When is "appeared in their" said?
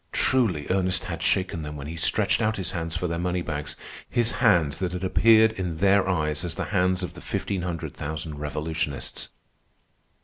5.03-6.09